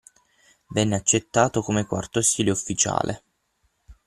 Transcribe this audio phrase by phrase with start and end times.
[0.69, 3.23] venne accettato come quarto stile ufficiale.